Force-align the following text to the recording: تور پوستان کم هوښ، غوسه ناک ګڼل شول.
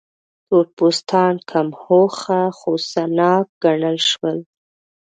تور 0.47 0.65
پوستان 0.77 1.35
کم 1.49 1.67
هوښ، 1.83 2.17
غوسه 2.57 3.03
ناک 3.17 3.45
ګڼل 3.63 3.97
شول. 4.09 4.37